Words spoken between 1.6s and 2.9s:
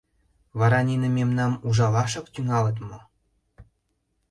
ужалашак тӱҥалыт